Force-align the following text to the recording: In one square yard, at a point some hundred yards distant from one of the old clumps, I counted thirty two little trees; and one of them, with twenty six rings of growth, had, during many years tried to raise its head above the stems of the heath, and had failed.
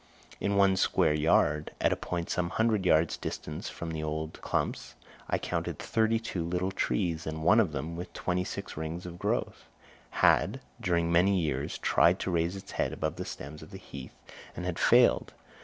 In 0.39 0.55
one 0.55 0.77
square 0.77 1.13
yard, 1.13 1.75
at 1.79 1.93
a 1.93 1.95
point 1.95 2.31
some 2.31 2.49
hundred 2.49 2.87
yards 2.87 3.17
distant 3.17 3.65
from 3.67 3.89
one 3.89 3.97
of 3.97 4.01
the 4.01 4.03
old 4.03 4.41
clumps, 4.41 4.95
I 5.29 5.37
counted 5.37 5.77
thirty 5.77 6.17
two 6.17 6.43
little 6.43 6.71
trees; 6.71 7.27
and 7.27 7.43
one 7.43 7.59
of 7.59 7.71
them, 7.71 7.95
with 7.95 8.11
twenty 8.13 8.43
six 8.43 8.75
rings 8.75 9.05
of 9.05 9.19
growth, 9.19 9.65
had, 10.25 10.59
during 10.81 11.11
many 11.11 11.39
years 11.39 11.77
tried 11.77 12.17
to 12.21 12.31
raise 12.31 12.55
its 12.55 12.71
head 12.71 12.93
above 12.93 13.17
the 13.17 13.25
stems 13.25 13.61
of 13.61 13.69
the 13.69 13.77
heath, 13.77 14.17
and 14.55 14.65
had 14.65 14.79
failed. 14.79 15.33